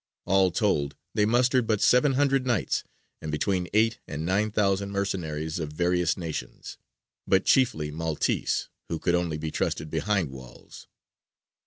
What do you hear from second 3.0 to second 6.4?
and between eight and nine thousand mercenaries of various